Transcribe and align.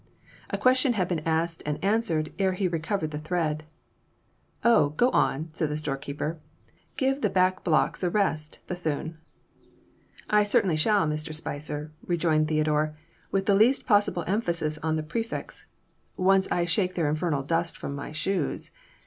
A 0.49 0.57
question 0.57 0.93
had 0.93 1.07
been 1.07 1.21
asked 1.27 1.61
and 1.63 1.77
answered 1.85 2.33
ere 2.39 2.53
he 2.53 2.67
recovered 2.67 3.11
the 3.11 3.19
thread. 3.19 3.65
"Oh, 4.63 4.89
go 4.97 5.11
on," 5.11 5.49
said 5.53 5.69
the 5.69 5.77
storekeeper. 5.77 6.39
"Give 6.97 7.21
the 7.21 7.29
back 7.29 7.63
blocks 7.63 8.01
a 8.01 8.09
rest, 8.09 8.61
Bethune!" 8.65 9.19
"I 10.27 10.43
certainly 10.43 10.75
shall, 10.75 11.05
Mr. 11.05 11.35
Spicer," 11.35 11.91
rejoined 12.07 12.47
Theodore, 12.47 12.97
with 13.29 13.45
the 13.45 13.53
least 13.53 13.85
possible 13.85 14.23
emphasis 14.25 14.79
on 14.79 14.95
the 14.95 15.03
prefix, 15.03 15.67
"once 16.17 16.47
I 16.51 16.65
shake 16.65 16.95
their 16.95 17.07
infernal 17.07 17.43
dust 17.43 17.77
from 17.77 17.93
my 17.93 18.11
shoes. 18.11 18.71